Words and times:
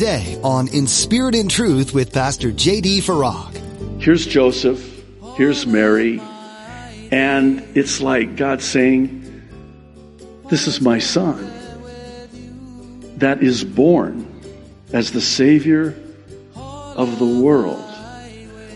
today 0.00 0.40
on 0.42 0.66
In 0.68 0.86
Spirit 0.86 1.34
and 1.34 1.50
Truth 1.50 1.92
with 1.92 2.10
Pastor 2.10 2.50
J.D. 2.50 3.02
Farag. 3.02 4.00
Here's 4.00 4.24
Joseph, 4.24 5.04
here's 5.36 5.66
Mary, 5.66 6.22
and 7.10 7.62
it's 7.74 8.00
like 8.00 8.34
God 8.34 8.62
saying, 8.62 9.42
This 10.48 10.66
is 10.66 10.80
my 10.80 11.00
son 11.00 11.52
that 13.18 13.42
is 13.42 13.62
born 13.62 14.26
as 14.90 15.12
the 15.12 15.20
Savior 15.20 15.94
of 16.56 17.18
the 17.18 17.42
world. 17.42 17.84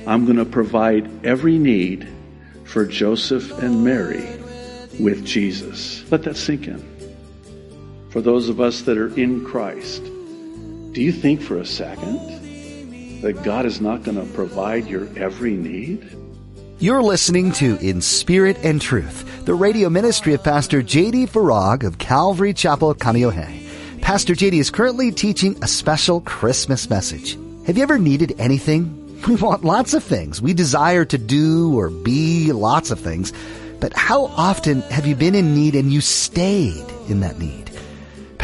I'm 0.06 0.26
going 0.26 0.36
to 0.36 0.44
provide 0.44 1.24
every 1.24 1.56
need 1.56 2.06
for 2.64 2.84
Joseph 2.84 3.50
and 3.62 3.82
Mary 3.82 4.28
with 5.00 5.24
Jesus. 5.24 6.04
Let 6.12 6.24
that 6.24 6.36
sink 6.36 6.68
in. 6.68 6.84
For 8.10 8.20
those 8.20 8.50
of 8.50 8.60
us 8.60 8.82
that 8.82 8.98
are 8.98 9.18
in 9.18 9.42
Christ, 9.42 10.02
do 10.94 11.02
you 11.02 11.10
think 11.10 11.42
for 11.42 11.58
a 11.58 11.66
second 11.66 13.20
that 13.20 13.42
God 13.42 13.66
is 13.66 13.80
not 13.80 14.04
going 14.04 14.16
to 14.16 14.32
provide 14.32 14.86
your 14.86 15.08
every 15.18 15.54
need? 15.56 16.08
You're 16.78 17.02
listening 17.02 17.50
to 17.52 17.76
In 17.78 18.00
Spirit 18.00 18.56
and 18.62 18.80
Truth, 18.80 19.44
the 19.44 19.54
radio 19.54 19.90
ministry 19.90 20.34
of 20.34 20.44
Pastor 20.44 20.82
J.D. 20.82 21.26
Farag 21.26 21.82
of 21.82 21.98
Calvary 21.98 22.54
Chapel, 22.54 22.94
Kaneohe. 22.94 24.00
Pastor 24.02 24.36
J.D. 24.36 24.56
is 24.58 24.70
currently 24.70 25.10
teaching 25.10 25.58
a 25.64 25.66
special 25.66 26.20
Christmas 26.20 26.88
message. 26.88 27.36
Have 27.66 27.76
you 27.76 27.82
ever 27.82 27.98
needed 27.98 28.36
anything? 28.38 29.00
We 29.24 29.36
want 29.36 29.64
lots 29.64 29.94
of 29.94 30.04
things. 30.04 30.42
We 30.42 30.52
desire 30.52 31.06
to 31.06 31.16
do 31.16 31.78
or 31.78 31.88
be 31.88 32.52
lots 32.52 32.90
of 32.90 33.00
things. 33.00 33.32
But 33.80 33.94
how 33.94 34.26
often 34.26 34.82
have 34.82 35.06
you 35.06 35.16
been 35.16 35.34
in 35.34 35.54
need 35.54 35.74
and 35.74 35.90
you 35.90 36.02
stayed 36.02 36.84
in 37.08 37.20
that 37.20 37.38
need? 37.38 37.63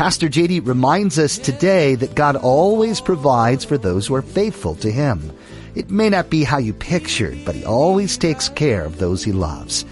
Pastor 0.01 0.31
JD 0.31 0.67
reminds 0.67 1.19
us 1.19 1.37
today 1.37 1.95
that 1.97 2.15
God 2.15 2.35
always 2.35 3.03
provides 3.03 3.67
for 3.67 3.77
those 3.77 4.07
who 4.07 4.15
are 4.15 4.23
faithful 4.23 4.75
to 4.77 4.91
Him. 4.91 5.31
It 5.75 5.91
may 5.91 6.09
not 6.09 6.31
be 6.31 6.43
how 6.43 6.57
you 6.57 6.73
pictured, 6.73 7.45
but 7.45 7.55
He 7.55 7.67
always 7.67 8.17
takes 8.17 8.49
care 8.49 8.83
of 8.83 8.97
those 8.97 9.23
He 9.23 9.33
loves. 9.33 9.85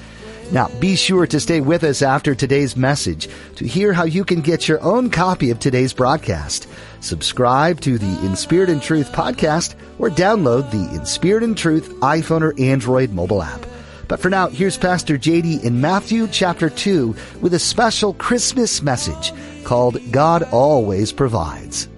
Now, 0.51 0.69
be 0.81 0.97
sure 0.97 1.27
to 1.27 1.39
stay 1.39 1.61
with 1.61 1.85
us 1.85 2.01
after 2.01 2.35
today's 2.35 2.75
message 2.75 3.29
to 3.57 3.67
hear 3.67 3.93
how 3.93 4.05
you 4.05 4.25
can 4.25 4.41
get 4.41 4.67
your 4.67 4.83
own 4.83 5.11
copy 5.11 5.51
of 5.51 5.59
today's 5.59 5.93
broadcast. 5.93 6.69
Subscribe 7.01 7.79
to 7.83 7.99
the 7.99 8.27
In 8.27 8.35
Spirit 8.35 8.71
and 8.71 8.81
Truth 8.81 9.13
podcast 9.13 9.75
or 9.99 10.09
download 10.09 10.71
the 10.71 10.97
In 10.97 11.05
Spirit 11.05 11.43
and 11.43 11.55
Truth 11.55 11.91
iPhone 11.97 12.41
or 12.41 12.59
Android 12.59 13.11
mobile 13.11 13.43
app. 13.43 13.67
But 14.09 14.21
for 14.21 14.31
now, 14.31 14.49
here's 14.49 14.79
Pastor 14.79 15.19
JD 15.19 15.65
in 15.65 15.83
Matthew 15.83 16.29
chapter 16.29 16.71
2 16.71 17.15
with 17.43 17.53
a 17.53 17.59
special 17.59 18.15
Christmas 18.15 18.81
message 18.81 19.35
called 19.69 20.01
God 20.11 20.45
Always 20.45 21.13
Provides. 21.13 21.91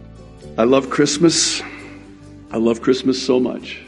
I 0.59 0.65
love 0.65 0.91
Christmas. 0.91 1.63
I 2.51 2.57
love 2.57 2.83
Christmas 2.83 3.25
so 3.25 3.39
much. 3.39 3.81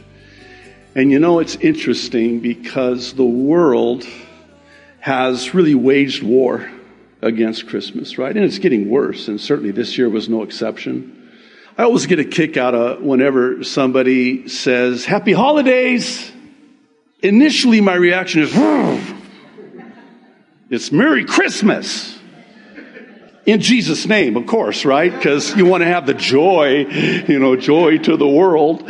And 0.94 1.10
you 1.10 1.18
know, 1.18 1.40
it's 1.40 1.56
interesting 1.56 2.38
because 2.38 3.14
the 3.14 3.24
world 3.24 4.06
has 5.00 5.52
really 5.52 5.74
waged 5.74 6.22
war 6.22 6.70
against 7.22 7.66
Christmas, 7.66 8.18
right? 8.18 8.36
And 8.36 8.44
it's 8.44 8.60
getting 8.60 8.88
worse, 8.88 9.26
and 9.26 9.40
certainly 9.40 9.72
this 9.72 9.98
year 9.98 10.08
was 10.08 10.28
no 10.28 10.44
exception. 10.44 11.32
I 11.76 11.82
always 11.82 12.06
get 12.06 12.20
a 12.20 12.24
kick 12.24 12.56
out 12.56 12.76
of 12.76 13.02
whenever 13.02 13.64
somebody 13.64 14.46
says, 14.46 15.04
Happy 15.04 15.32
Holidays! 15.32 16.30
Initially, 17.20 17.80
my 17.80 17.94
reaction 17.94 18.42
is, 18.42 18.52
It's 20.70 20.92
Merry 20.92 21.24
Christmas! 21.24 22.11
In 23.44 23.60
Jesus' 23.60 24.06
name, 24.06 24.36
of 24.36 24.46
course, 24.46 24.84
right? 24.84 25.12
Because 25.12 25.56
you 25.56 25.66
want 25.66 25.82
to 25.82 25.88
have 25.88 26.06
the 26.06 26.14
joy, 26.14 26.86
you 27.26 27.38
know, 27.40 27.56
joy 27.56 27.98
to 27.98 28.16
the 28.16 28.28
world. 28.28 28.88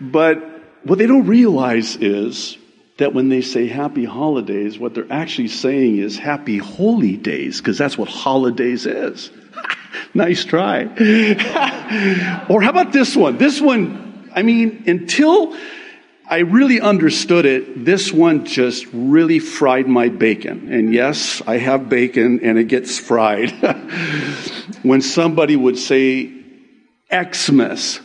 But 0.00 0.42
what 0.84 0.98
they 0.98 1.06
don't 1.06 1.26
realize 1.26 1.96
is 1.96 2.56
that 2.96 3.12
when 3.12 3.28
they 3.28 3.42
say 3.42 3.66
happy 3.66 4.04
holidays, 4.04 4.78
what 4.78 4.94
they're 4.94 5.12
actually 5.12 5.48
saying 5.48 5.98
is 5.98 6.18
happy 6.18 6.56
holy 6.56 7.16
days, 7.16 7.58
because 7.58 7.76
that's 7.76 7.98
what 7.98 8.08
holidays 8.08 8.86
is. 8.86 9.30
nice 10.14 10.44
try. 10.44 10.84
or 12.48 12.62
how 12.62 12.70
about 12.70 12.92
this 12.92 13.14
one? 13.14 13.36
This 13.36 13.60
one, 13.60 14.30
I 14.34 14.42
mean, 14.42 14.84
until 14.86 15.54
I 16.32 16.38
really 16.38 16.80
understood 16.80 17.44
it, 17.44 17.84
this 17.84 18.10
one 18.10 18.46
just 18.46 18.86
really 18.90 19.38
fried 19.38 19.86
my 19.86 20.08
bacon. 20.08 20.72
And 20.72 20.94
yes, 20.94 21.42
I 21.46 21.58
have 21.58 21.90
bacon 21.90 22.40
and 22.42 22.58
it 22.58 22.68
gets 22.68 22.98
fried. 22.98 23.50
when 24.82 25.02
somebody 25.02 25.56
would 25.56 25.76
say 25.76 26.32
Xmas, 27.12 28.00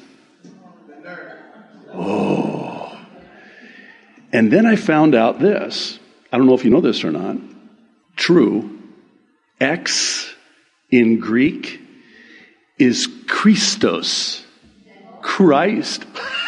oh. 1.93 2.99
And 4.33 4.51
then 4.51 4.65
I 4.65 4.75
found 4.75 5.15
out 5.15 5.39
this. 5.39 5.97
I 6.29 6.37
don't 6.37 6.47
know 6.47 6.53
if 6.53 6.65
you 6.65 6.71
know 6.71 6.81
this 6.81 7.05
or 7.05 7.13
not. 7.13 7.37
True. 8.17 8.77
X 9.61 10.29
in 10.91 11.21
Greek 11.21 11.79
is 12.77 13.07
Christos. 13.25 14.43
Christ. 15.21 16.03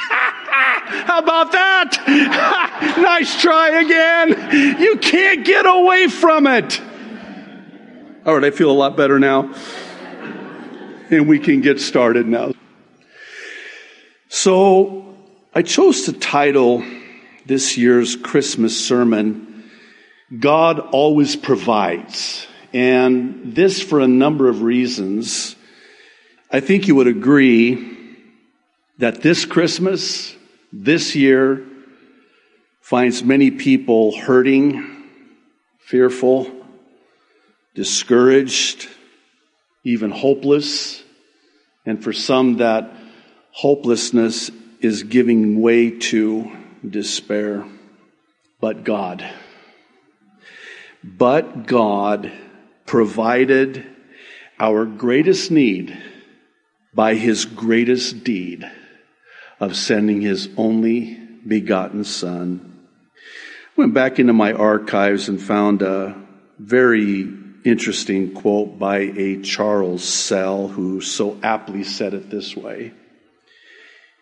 How 1.09 1.24
about 1.24 1.53
that? 1.53 2.03
nice 3.02 3.42
try 3.42 3.81
again. 3.81 4.80
You 4.80 4.97
can't 4.97 5.44
get 5.44 5.66
away 5.66 6.08
from 6.08 6.46
it. 6.46 6.80
All 8.28 8.36
right, 8.36 8.44
I 8.44 8.52
feel 8.52 8.70
a 8.70 8.78
lot 8.78 8.96
better 8.96 9.18
now. 9.18 9.52
And 11.09 11.28
we 11.28 11.40
can 11.40 11.62
get 11.62 11.80
started 11.80 12.28
now. 12.28 12.52
So 14.28 15.18
I 15.52 15.64
chose 15.64 16.06
to 16.06 16.14
title 16.14 16.84
this 17.47 17.76
year's 17.76 18.16
Christmas 18.16 18.80
sermon, 18.80 19.68
God 20.38 20.78
always 20.80 21.36
provides. 21.36 22.46
And 22.72 23.56
this 23.56 23.81
for 23.81 24.00
a 24.00 24.08
number 24.08 24.47
of 24.47 24.62
reasons. 24.62 25.56
I 26.52 26.59
think 26.59 26.88
you 26.88 26.94
would 26.94 27.08
agree 27.08 27.97
that 29.00 29.24
this 29.24 29.46
Christmas, 29.46 30.36
this 30.72 31.16
year, 31.16 31.66
finds 32.81 33.24
many 33.24 33.52
people 33.52 34.18
hurting, 34.18 35.03
fearful, 35.80 36.52
discouraged, 37.75 38.88
even 39.84 40.12
hopeless. 40.12 41.03
And 41.85 42.03
for 42.03 42.13
some, 42.13 42.58
that 42.58 42.91
hopelessness 43.52 44.52
is 44.79 45.03
giving 45.03 45.62
way 45.62 45.91
to 46.00 46.52
despair. 46.88 47.66
But 48.59 48.84
God. 48.84 49.28
But 51.03 51.66
God 51.68 52.31
provided 52.85 53.85
our 54.59 54.85
greatest 54.85 55.52
need 55.52 55.97
by 56.94 57.16
his 57.16 57.46
greatest 57.46 58.24
deed 58.24 58.69
of 59.59 59.75
sending 59.75 60.22
his 60.22 60.50
only 60.58 61.16
begotten 61.47 62.03
Son. 62.03 62.88
Went 63.75 63.94
back 63.94 64.20
into 64.20 64.34
my 64.34 64.53
archives 64.53 65.30
and 65.30 65.42
found 65.42 65.81
a 65.81 66.16
very 66.58 67.34
interesting 67.64 68.34
quote 68.34 68.80
by 68.80 68.97
a 68.97 69.42
Charles 69.42 70.03
Sell 70.03 70.68
who 70.68 71.02
so 71.02 71.38
aptly 71.44 71.84
said 71.84 72.14
it 72.14 72.30
this 72.30 72.56
way. 72.56 72.94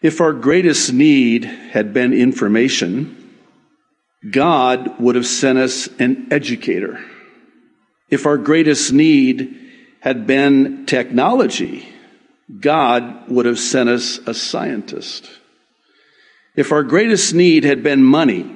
If 0.02 0.22
our 0.22 0.34
greatest 0.34 0.94
need 0.94 1.46
had 1.46 1.94
been 1.94 2.14
information, 2.14 3.36
God 4.30 5.00
would 5.00 5.16
have 5.16 5.26
sent 5.26 5.58
us 5.58 5.88
an 6.00 6.28
educator. 6.32 7.04
If 8.10 8.26
our 8.26 8.38
greatest 8.38 8.94
need 8.94 9.60
had 10.00 10.28
been 10.28 10.86
technology, 10.86 11.88
God 12.60 13.30
would 13.30 13.46
have 13.46 13.60
sent 13.60 13.90
us 13.90 14.20
a 14.20 14.34
scientist. 14.34 15.30
If 16.56 16.72
our 16.72 16.84
greatest 16.84 17.34
need 17.34 17.64
had 17.64 17.84
been 17.84 18.04
money, 18.04 18.50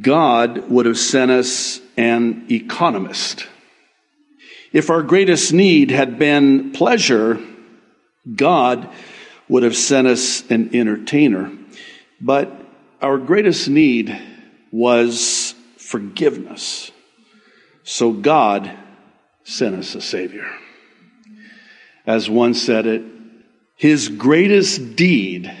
God 0.00 0.70
would 0.70 0.86
have 0.86 0.98
sent 0.98 1.30
us 1.30 1.80
an 1.96 2.46
economist. 2.50 3.46
If 4.72 4.90
our 4.90 5.02
greatest 5.02 5.52
need 5.52 5.90
had 5.90 6.18
been 6.18 6.72
pleasure, 6.72 7.40
God 8.34 8.88
would 9.48 9.62
have 9.62 9.76
sent 9.76 10.06
us 10.06 10.48
an 10.50 10.74
entertainer. 10.74 11.52
But 12.20 12.50
our 13.02 13.18
greatest 13.18 13.68
need 13.68 14.18
was 14.72 15.54
forgiveness. 15.76 16.90
So 17.82 18.12
God 18.12 18.70
sent 19.44 19.76
us 19.76 19.94
a 19.94 20.00
Savior. 20.00 20.50
As 22.06 22.28
one 22.28 22.54
said 22.54 22.86
it, 22.86 23.02
His 23.76 24.08
greatest 24.08 24.96
deed 24.96 25.52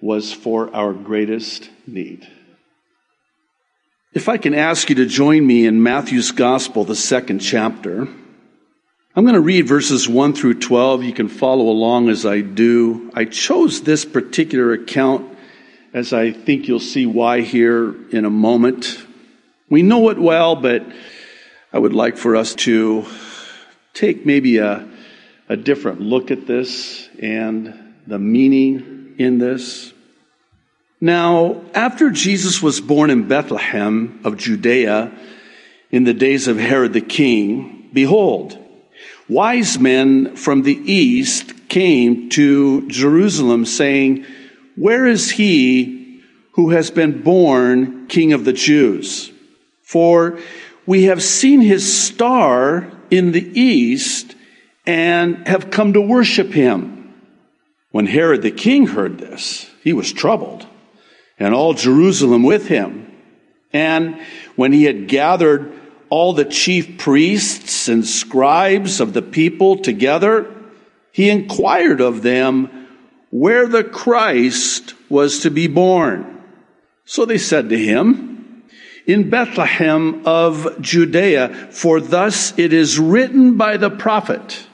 was 0.00 0.32
for 0.32 0.74
our 0.74 0.92
greatest 0.92 1.70
need. 1.86 2.28
If 4.12 4.28
I 4.28 4.36
can 4.36 4.52
ask 4.52 4.90
you 4.90 4.96
to 4.96 5.06
join 5.06 5.46
me 5.46 5.64
in 5.64 5.82
Matthew's 5.82 6.32
Gospel, 6.32 6.84
the 6.84 6.96
second 6.96 7.38
chapter, 7.38 8.06
I'm 9.14 9.24
going 9.24 9.34
to 9.34 9.40
read 9.40 9.66
verses 9.66 10.08
1 10.08 10.34
through 10.34 10.60
12. 10.60 11.04
You 11.04 11.12
can 11.12 11.28
follow 11.28 11.68
along 11.68 12.08
as 12.08 12.26
I 12.26 12.40
do. 12.40 13.10
I 13.14 13.24
chose 13.24 13.82
this 13.82 14.04
particular 14.04 14.72
account 14.72 15.36
as 15.94 16.12
I 16.12 16.32
think 16.32 16.66
you'll 16.66 16.80
see 16.80 17.06
why 17.06 17.42
here 17.42 17.94
in 18.10 18.24
a 18.24 18.30
moment. 18.30 18.98
We 19.68 19.82
know 19.82 20.08
it 20.10 20.18
well, 20.18 20.56
but 20.56 20.84
I 21.72 21.78
would 21.78 21.94
like 21.94 22.16
for 22.16 22.36
us 22.36 22.54
to 22.56 23.06
take 23.94 24.26
maybe 24.26 24.58
a, 24.58 24.88
a 25.52 25.56
different 25.56 26.00
look 26.00 26.30
at 26.30 26.46
this 26.46 27.10
and 27.20 27.94
the 28.06 28.18
meaning 28.18 29.14
in 29.18 29.36
this. 29.36 29.92
Now, 30.98 31.60
after 31.74 32.08
Jesus 32.08 32.62
was 32.62 32.80
born 32.80 33.10
in 33.10 33.28
Bethlehem 33.28 34.22
of 34.24 34.38
Judea 34.38 35.12
in 35.90 36.04
the 36.04 36.14
days 36.14 36.48
of 36.48 36.56
Herod 36.56 36.94
the 36.94 37.02
king, 37.02 37.90
behold, 37.92 38.58
wise 39.28 39.78
men 39.78 40.36
from 40.36 40.62
the 40.62 40.80
east 40.90 41.68
came 41.68 42.30
to 42.30 42.88
Jerusalem 42.88 43.66
saying, 43.66 44.24
Where 44.74 45.06
is 45.06 45.32
he 45.32 46.22
who 46.52 46.70
has 46.70 46.90
been 46.90 47.20
born 47.20 48.06
king 48.06 48.32
of 48.32 48.46
the 48.46 48.54
Jews? 48.54 49.30
For 49.82 50.38
we 50.86 51.04
have 51.04 51.22
seen 51.22 51.60
his 51.60 51.92
star 51.92 52.90
in 53.10 53.32
the 53.32 53.60
east 53.60 54.34
and 54.86 55.46
have 55.46 55.70
come 55.70 55.92
to 55.92 56.00
worship 56.00 56.52
him. 56.52 57.14
When 57.90 58.06
Herod 58.06 58.42
the 58.42 58.50
king 58.50 58.86
heard 58.86 59.18
this, 59.18 59.70
he 59.82 59.92
was 59.92 60.12
troubled, 60.12 60.66
and 61.38 61.54
all 61.54 61.74
Jerusalem 61.74 62.42
with 62.42 62.66
him. 62.66 63.12
And 63.72 64.20
when 64.56 64.72
he 64.72 64.84
had 64.84 65.08
gathered 65.08 65.72
all 66.08 66.32
the 66.32 66.44
chief 66.44 66.98
priests 66.98 67.88
and 67.88 68.06
scribes 68.06 69.00
of 69.00 69.12
the 69.12 69.22
people 69.22 69.76
together, 69.78 70.54
he 71.12 71.30
inquired 71.30 72.00
of 72.00 72.22
them 72.22 72.88
where 73.30 73.66
the 73.66 73.84
Christ 73.84 74.94
was 75.08 75.40
to 75.40 75.50
be 75.50 75.66
born. 75.66 76.42
So 77.04 77.24
they 77.24 77.38
said 77.38 77.70
to 77.70 77.78
him, 77.78 78.62
In 79.06 79.30
Bethlehem 79.30 80.26
of 80.26 80.80
Judea, 80.80 81.68
for 81.70 82.00
thus 82.00 82.56
it 82.58 82.72
is 82.72 82.98
written 82.98 83.56
by 83.56 83.78
the 83.78 83.90
prophet, 83.90 84.66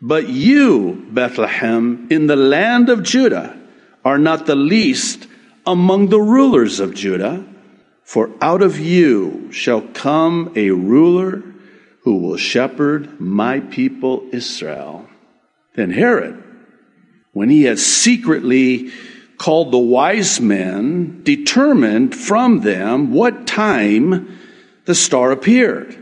But 0.00 0.28
you, 0.28 1.06
Bethlehem, 1.10 2.06
in 2.10 2.26
the 2.26 2.36
land 2.36 2.88
of 2.88 3.02
Judah, 3.02 3.58
are 4.04 4.18
not 4.18 4.46
the 4.46 4.54
least 4.54 5.26
among 5.66 6.08
the 6.08 6.20
rulers 6.20 6.80
of 6.80 6.94
Judah. 6.94 7.44
For 8.04 8.30
out 8.40 8.62
of 8.62 8.78
you 8.78 9.52
shall 9.52 9.82
come 9.82 10.52
a 10.56 10.70
ruler 10.70 11.42
who 12.02 12.18
will 12.18 12.36
shepherd 12.36 13.20
my 13.20 13.60
people 13.60 14.26
Israel. 14.32 15.08
Then 15.74 15.90
Herod, 15.90 16.42
when 17.32 17.50
he 17.50 17.64
had 17.64 17.78
secretly 17.78 18.90
called 19.36 19.72
the 19.72 19.78
wise 19.78 20.40
men, 20.40 21.20
determined 21.22 22.14
from 22.14 22.60
them 22.60 23.12
what 23.12 23.46
time 23.46 24.38
the 24.86 24.94
star 24.94 25.32
appeared. 25.32 25.96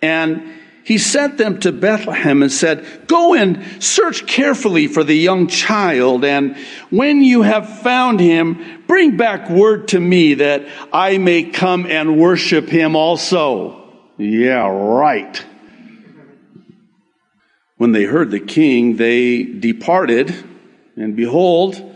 And 0.00 0.42
he 0.84 0.98
sent 0.98 1.38
them 1.38 1.60
to 1.60 1.72
Bethlehem 1.72 2.42
and 2.42 2.52
said, 2.52 2.86
Go 3.06 3.34
and 3.34 3.82
search 3.82 4.26
carefully 4.26 4.86
for 4.86 5.02
the 5.02 5.16
young 5.16 5.46
child, 5.46 6.24
and 6.24 6.56
when 6.90 7.22
you 7.22 7.40
have 7.40 7.80
found 7.80 8.20
him, 8.20 8.82
bring 8.86 9.16
back 9.16 9.48
word 9.48 9.88
to 9.88 10.00
me 10.00 10.34
that 10.34 10.66
I 10.92 11.16
may 11.16 11.44
come 11.44 11.86
and 11.86 12.18
worship 12.18 12.68
him 12.68 12.96
also. 12.96 13.82
Yeah, 14.18 14.68
right. 14.68 15.42
When 17.78 17.92
they 17.92 18.04
heard 18.04 18.30
the 18.30 18.40
king, 18.40 18.96
they 18.96 19.42
departed, 19.42 20.34
and 20.96 21.16
behold, 21.16 21.94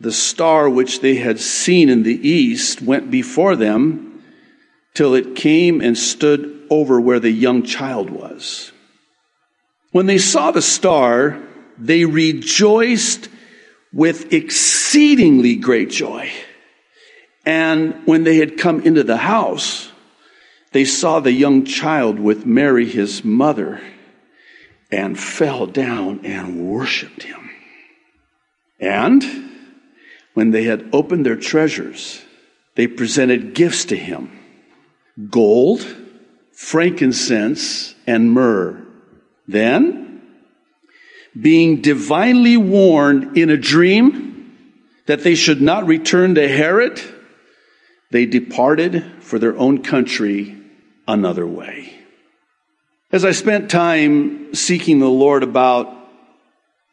the 0.00 0.12
star 0.12 0.68
which 0.68 1.00
they 1.00 1.14
had 1.14 1.38
seen 1.38 1.88
in 1.88 2.02
the 2.02 2.28
east 2.28 2.82
went 2.82 3.12
before 3.12 3.54
them 3.54 4.22
till 4.94 5.14
it 5.14 5.36
came 5.36 5.80
and 5.80 5.96
stood 5.96 6.57
over 6.70 7.00
where 7.00 7.20
the 7.20 7.30
young 7.30 7.62
child 7.62 8.10
was. 8.10 8.72
When 9.92 10.06
they 10.06 10.18
saw 10.18 10.50
the 10.50 10.62
star, 10.62 11.40
they 11.78 12.04
rejoiced 12.04 13.28
with 13.92 14.32
exceedingly 14.32 15.56
great 15.56 15.90
joy. 15.90 16.30
And 17.46 18.06
when 18.06 18.24
they 18.24 18.36
had 18.36 18.58
come 18.58 18.80
into 18.80 19.02
the 19.02 19.16
house, 19.16 19.90
they 20.72 20.84
saw 20.84 21.20
the 21.20 21.32
young 21.32 21.64
child 21.64 22.18
with 22.18 22.44
Mary, 22.44 22.86
his 22.86 23.24
mother, 23.24 23.80
and 24.90 25.18
fell 25.18 25.66
down 25.66 26.24
and 26.24 26.68
worshiped 26.68 27.22
him. 27.22 27.50
And 28.78 29.24
when 30.34 30.50
they 30.50 30.64
had 30.64 30.90
opened 30.92 31.24
their 31.24 31.36
treasures, 31.36 32.22
they 32.74 32.86
presented 32.86 33.54
gifts 33.54 33.86
to 33.86 33.96
him 33.96 34.30
gold, 35.30 35.84
frankincense, 36.58 37.94
and 38.04 38.32
myrrh. 38.32 38.84
Then, 39.46 40.20
being 41.40 41.80
divinely 41.80 42.56
warned 42.56 43.38
in 43.38 43.48
a 43.48 43.56
dream 43.56 44.56
that 45.06 45.22
they 45.22 45.36
should 45.36 45.62
not 45.62 45.86
return 45.86 46.34
to 46.34 46.48
Herod, 46.48 47.00
they 48.10 48.26
departed 48.26 49.04
for 49.20 49.38
their 49.38 49.56
own 49.56 49.84
country 49.84 50.60
another 51.06 51.46
way. 51.46 51.94
As 53.12 53.24
I 53.24 53.30
spent 53.30 53.70
time 53.70 54.52
seeking 54.52 54.98
the 54.98 55.06
Lord 55.06 55.44
about 55.44 55.94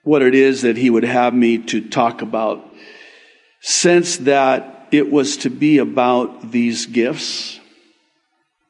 what 0.04 0.22
it 0.22 0.36
is 0.36 0.62
that 0.62 0.78
He 0.78 0.92
would 0.92 1.04
have 1.04 1.34
me 1.34 1.58
to 1.58 1.82
talk 1.82 2.22
about, 2.22 2.72
sense 3.62 4.18
that 4.18 4.88
it 4.92 5.12
was 5.12 5.38
to 5.38 5.50
be 5.50 5.80
about 5.80 6.52
these 6.52 6.86
gifts 6.86 7.60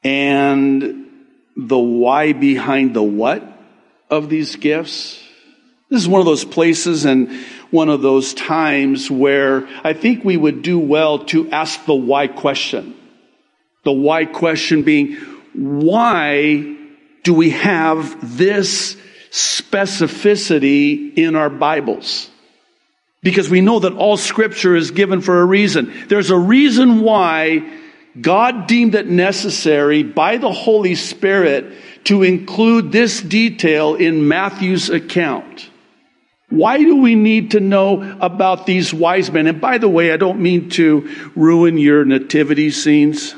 and 0.06 1.04
the 1.56 1.78
why 1.78 2.32
behind 2.32 2.94
the 2.94 3.02
what 3.02 3.42
of 4.08 4.28
these 4.28 4.54
gifts. 4.54 5.20
This 5.90 6.02
is 6.02 6.08
one 6.08 6.20
of 6.20 6.26
those 6.26 6.44
places 6.44 7.04
and 7.04 7.32
one 7.72 7.88
of 7.88 8.02
those 8.02 8.32
times 8.32 9.10
where 9.10 9.66
I 9.82 9.94
think 9.94 10.24
we 10.24 10.36
would 10.36 10.62
do 10.62 10.78
well 10.78 11.24
to 11.26 11.50
ask 11.50 11.84
the 11.86 11.94
why 11.94 12.28
question. 12.28 12.94
The 13.82 13.90
why 13.90 14.26
question 14.26 14.84
being, 14.84 15.14
why 15.54 16.76
do 17.24 17.34
we 17.34 17.50
have 17.50 18.38
this 18.38 18.96
specificity 19.32 21.18
in 21.18 21.34
our 21.34 21.50
Bibles? 21.50 22.30
Because 23.24 23.50
we 23.50 23.60
know 23.60 23.80
that 23.80 23.94
all 23.94 24.16
scripture 24.16 24.76
is 24.76 24.92
given 24.92 25.20
for 25.20 25.40
a 25.40 25.44
reason. 25.44 25.92
There's 26.06 26.30
a 26.30 26.38
reason 26.38 27.00
why 27.00 27.68
God 28.20 28.66
deemed 28.66 28.94
it 28.94 29.08
necessary 29.08 30.02
by 30.02 30.36
the 30.38 30.52
Holy 30.52 30.94
Spirit 30.94 31.72
to 32.04 32.22
include 32.22 32.92
this 32.92 33.20
detail 33.20 33.94
in 33.94 34.28
Matthew's 34.28 34.88
account. 34.88 35.70
Why 36.48 36.78
do 36.78 36.96
we 36.96 37.16
need 37.16 37.50
to 37.52 37.60
know 37.60 38.16
about 38.20 38.66
these 38.66 38.94
wise 38.94 39.30
men? 39.32 39.48
And 39.48 39.60
by 39.60 39.78
the 39.78 39.88
way, 39.88 40.12
I 40.12 40.16
don't 40.16 40.40
mean 40.40 40.70
to 40.70 41.30
ruin 41.34 41.76
your 41.76 42.04
nativity 42.04 42.70
scenes. 42.70 43.34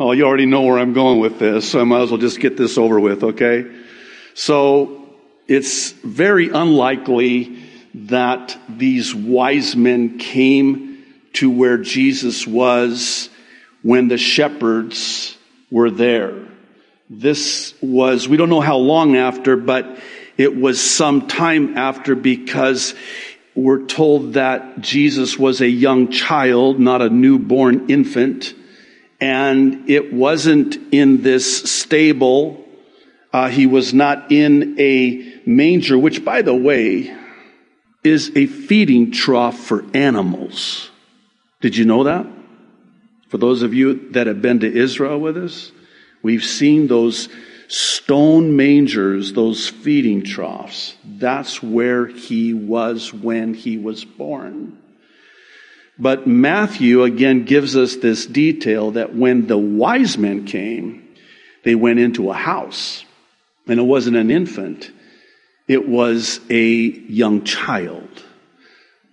Oh, 0.00 0.12
you 0.12 0.24
already 0.24 0.46
know 0.46 0.62
where 0.62 0.78
I'm 0.78 0.94
going 0.94 1.20
with 1.20 1.38
this, 1.38 1.70
so 1.70 1.80
I 1.80 1.84
might 1.84 2.02
as 2.02 2.10
well 2.10 2.20
just 2.20 2.40
get 2.40 2.56
this 2.56 2.78
over 2.78 2.98
with, 2.98 3.22
okay? 3.22 3.66
So, 4.34 5.08
it's 5.48 5.90
very 5.92 6.50
unlikely 6.50 7.58
that 7.94 8.56
these 8.68 9.14
wise 9.14 9.74
men 9.74 10.18
came 10.18 11.04
to 11.34 11.50
where 11.50 11.78
Jesus 11.78 12.46
was 12.46 13.28
when 13.82 14.08
the 14.08 14.18
shepherds 14.18 15.36
were 15.70 15.90
there. 15.90 16.46
This 17.10 17.74
was, 17.80 18.28
we 18.28 18.36
don't 18.36 18.50
know 18.50 18.60
how 18.60 18.76
long 18.76 19.16
after, 19.16 19.56
but 19.56 19.98
it 20.36 20.54
was 20.54 20.80
some 20.80 21.26
time 21.26 21.76
after 21.76 22.14
because 22.14 22.94
we're 23.54 23.86
told 23.86 24.34
that 24.34 24.80
Jesus 24.80 25.38
was 25.38 25.60
a 25.60 25.68
young 25.68 26.10
child, 26.10 26.78
not 26.78 27.02
a 27.02 27.10
newborn 27.10 27.90
infant. 27.90 28.54
And 29.20 29.90
it 29.90 30.12
wasn't 30.12 30.78
in 30.92 31.22
this 31.22 31.64
stable. 31.68 32.64
Uh, 33.32 33.48
he 33.48 33.66
was 33.66 33.92
not 33.92 34.30
in 34.30 34.78
a 34.78 35.40
manger, 35.44 35.98
which 35.98 36.24
by 36.24 36.42
the 36.42 36.54
way, 36.54 37.14
is 38.04 38.30
a 38.36 38.46
feeding 38.46 39.10
trough 39.10 39.58
for 39.58 39.84
animals. 39.92 40.90
Did 41.60 41.76
you 41.76 41.84
know 41.84 42.04
that? 42.04 42.26
For 43.28 43.38
those 43.38 43.62
of 43.62 43.74
you 43.74 44.10
that 44.12 44.26
have 44.26 44.42
been 44.42 44.60
to 44.60 44.72
Israel 44.72 45.18
with 45.18 45.36
us, 45.36 45.70
we've 46.22 46.44
seen 46.44 46.86
those 46.86 47.28
stone 47.68 48.56
mangers, 48.56 49.34
those 49.34 49.68
feeding 49.68 50.24
troughs. 50.24 50.96
That's 51.04 51.62
where 51.62 52.06
he 52.06 52.54
was 52.54 53.12
when 53.12 53.52
he 53.54 53.76
was 53.76 54.04
born. 54.04 54.78
But 55.98 56.26
Matthew 56.26 57.02
again 57.02 57.44
gives 57.44 57.76
us 57.76 57.96
this 57.96 58.24
detail 58.24 58.92
that 58.92 59.14
when 59.14 59.46
the 59.46 59.58
wise 59.58 60.16
men 60.16 60.46
came, 60.46 61.08
they 61.64 61.74
went 61.74 61.98
into 61.98 62.30
a 62.30 62.34
house. 62.34 63.04
And 63.66 63.78
it 63.78 63.82
wasn't 63.82 64.16
an 64.16 64.30
infant, 64.30 64.90
it 65.66 65.86
was 65.86 66.40
a 66.48 66.64
young 66.64 67.44
child. 67.44 68.08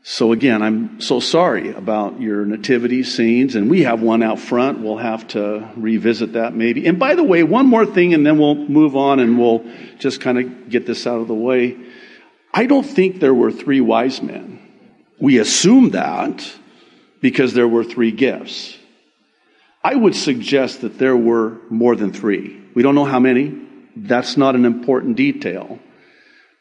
So 0.07 0.33
again, 0.33 0.61
I'm 0.61 1.01
so 1.01 1.19
sorry 1.19 1.71
about 1.71 2.21
your 2.21 2.45
nativity 2.45 3.01
scenes, 3.01 3.55
and 3.55 3.71
we 3.71 3.81
have 3.85 4.03
one 4.03 4.21
out 4.21 4.39
front. 4.39 4.81
We'll 4.81 4.97
have 4.97 5.27
to 5.29 5.67
revisit 5.75 6.33
that 6.33 6.53
maybe. 6.53 6.85
And 6.85 6.99
by 6.99 7.15
the 7.15 7.23
way, 7.23 7.41
one 7.41 7.65
more 7.65 7.87
thing, 7.87 8.13
and 8.13 8.23
then 8.23 8.37
we'll 8.37 8.53
move 8.53 8.95
on 8.95 9.19
and 9.19 9.39
we'll 9.39 9.65
just 9.97 10.21
kind 10.21 10.37
of 10.37 10.69
get 10.69 10.85
this 10.85 11.07
out 11.07 11.21
of 11.21 11.27
the 11.27 11.33
way. 11.33 11.75
I 12.53 12.67
don't 12.67 12.83
think 12.83 13.19
there 13.19 13.33
were 13.33 13.51
three 13.51 13.81
wise 13.81 14.21
men. 14.21 14.61
We 15.19 15.39
assume 15.39 15.89
that 15.89 16.53
because 17.19 17.55
there 17.55 17.67
were 17.67 17.83
three 17.83 18.11
gifts. 18.11 18.77
I 19.83 19.95
would 19.95 20.15
suggest 20.15 20.81
that 20.81 20.99
there 20.99 21.17
were 21.17 21.57
more 21.71 21.95
than 21.95 22.13
three. 22.13 22.61
We 22.75 22.83
don't 22.83 22.93
know 22.93 23.05
how 23.05 23.19
many. 23.19 23.59
That's 23.95 24.37
not 24.37 24.53
an 24.53 24.65
important 24.65 25.17
detail. 25.17 25.79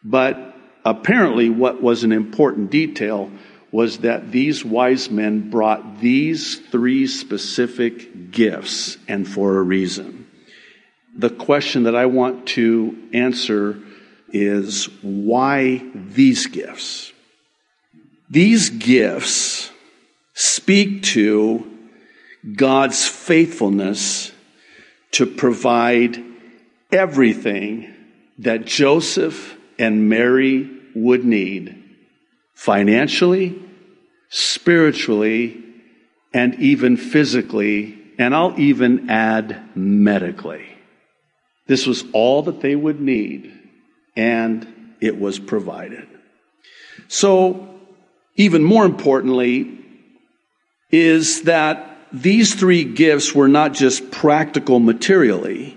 But 0.02 0.53
apparently, 0.84 1.48
what 1.50 1.82
was 1.82 2.04
an 2.04 2.12
important 2.12 2.70
detail 2.70 3.30
was 3.72 3.98
that 3.98 4.30
these 4.30 4.64
wise 4.64 5.10
men 5.10 5.50
brought 5.50 6.00
these 6.00 6.58
three 6.68 7.06
specific 7.06 8.30
gifts 8.30 8.96
and 9.08 9.26
for 9.26 9.58
a 9.58 9.62
reason. 9.62 10.28
The 11.16 11.30
question 11.30 11.84
that 11.84 11.96
I 11.96 12.06
want 12.06 12.46
to 12.48 12.96
answer 13.12 13.80
is 14.28 14.86
why 15.02 15.82
these 15.94 16.46
gifts? 16.46 17.12
These 18.30 18.70
gifts 18.70 19.70
speak 20.34 21.02
to 21.04 21.70
God's 22.54 23.06
faithfulness 23.06 24.32
to 25.12 25.26
provide 25.26 26.22
everything 26.92 27.94
that 28.38 28.66
Joseph 28.66 29.53
and 29.78 30.08
Mary 30.08 30.70
would 30.94 31.24
need 31.24 31.82
financially, 32.54 33.60
spiritually, 34.28 35.62
and 36.32 36.54
even 36.56 36.96
physically, 36.96 37.98
and 38.18 38.34
I'll 38.34 38.58
even 38.58 39.10
add 39.10 39.76
medically. 39.76 40.66
This 41.66 41.86
was 41.86 42.04
all 42.12 42.42
that 42.42 42.60
they 42.60 42.76
would 42.76 43.00
need, 43.00 43.52
and 44.16 44.94
it 45.00 45.18
was 45.18 45.38
provided. 45.38 46.06
So, 47.08 47.68
even 48.36 48.62
more 48.62 48.84
importantly, 48.84 49.78
is 50.90 51.42
that 51.42 51.98
these 52.12 52.54
three 52.54 52.84
gifts 52.84 53.34
were 53.34 53.48
not 53.48 53.72
just 53.72 54.10
practical 54.10 54.78
materially, 54.78 55.76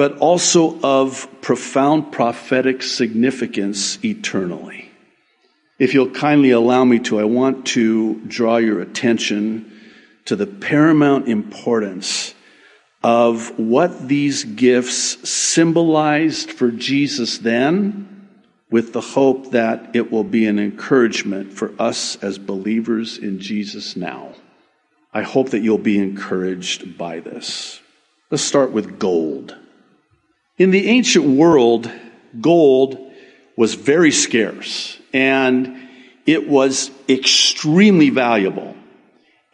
but 0.00 0.16
also 0.16 0.80
of 0.80 1.28
profound 1.42 2.10
prophetic 2.10 2.82
significance 2.82 4.02
eternally. 4.02 4.90
If 5.78 5.92
you'll 5.92 6.12
kindly 6.12 6.52
allow 6.52 6.84
me 6.86 7.00
to, 7.00 7.20
I 7.20 7.24
want 7.24 7.66
to 7.76 8.18
draw 8.20 8.56
your 8.56 8.80
attention 8.80 9.70
to 10.24 10.36
the 10.36 10.46
paramount 10.46 11.28
importance 11.28 12.34
of 13.02 13.58
what 13.58 14.08
these 14.08 14.44
gifts 14.44 15.28
symbolized 15.28 16.50
for 16.50 16.70
Jesus 16.70 17.36
then, 17.36 18.26
with 18.70 18.94
the 18.94 19.02
hope 19.02 19.50
that 19.50 19.94
it 19.94 20.10
will 20.10 20.24
be 20.24 20.46
an 20.46 20.58
encouragement 20.58 21.52
for 21.52 21.74
us 21.78 22.16
as 22.22 22.38
believers 22.38 23.18
in 23.18 23.38
Jesus 23.38 23.96
now. 23.96 24.32
I 25.12 25.24
hope 25.24 25.50
that 25.50 25.60
you'll 25.60 25.76
be 25.76 25.98
encouraged 25.98 26.96
by 26.96 27.20
this. 27.20 27.82
Let's 28.30 28.42
start 28.42 28.72
with 28.72 28.98
gold. 28.98 29.59
In 30.60 30.72
the 30.72 30.88
ancient 30.88 31.24
world, 31.24 31.90
gold 32.38 32.98
was 33.56 33.72
very 33.72 34.10
scarce 34.10 34.98
and 35.14 35.88
it 36.26 36.50
was 36.50 36.90
extremely 37.08 38.10
valuable. 38.10 38.76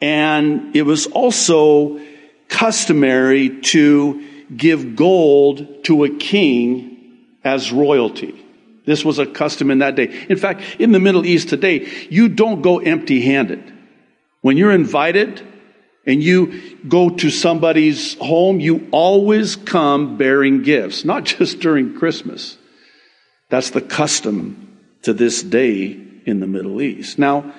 And 0.01 0.75
it 0.75 0.83
was 0.83 1.07
also 1.07 2.01
customary 2.49 3.61
to 3.61 4.27
give 4.57 4.97
gold 4.97 5.85
to 5.85 6.03
a 6.03 6.11
king 6.11 7.19
as 7.45 7.71
royalty. 7.71 8.45
This 8.85 9.05
was 9.05 9.21
a 9.21 9.27
custom 9.27 9.71
in 9.71 9.79
that 9.79 9.95
day. 9.95 10.27
In 10.29 10.37
fact, 10.37 10.63
in 10.81 10.91
the 10.91 10.99
Middle 10.99 11.25
East 11.25 11.49
today, 11.49 11.89
you 12.11 12.29
don't 12.29 12.63
go 12.63 12.81
empty 12.81 13.21
handed. 13.21 13.63
When 14.41 14.57
you're 14.57 14.73
invited 14.73 15.41
and 16.07 16.23
you 16.23 16.79
go 16.89 17.11
to 17.11 17.31
somebody's 17.31 18.15
home, 18.19 18.61
you 18.61 18.89
always 18.93 19.57
come 19.57 20.17
bearing 20.17 20.63
gifts, 20.63 21.05
not 21.05 21.25
just 21.25 21.61
during 21.61 21.95
Christmas. 21.95 22.57
That's 23.51 23.71
the 23.71 23.81
custom 23.81 24.79
to 25.03 25.13
this 25.13 25.43
day 25.43 26.01
in 26.25 26.41
the 26.41 26.47
Middle 26.47 26.81
East. 26.81 27.19
Now, 27.19 27.53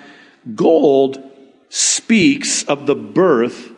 gold 0.56 1.22
speaks 1.70 2.64
of 2.64 2.86
the 2.86 2.96
birth 2.96 3.72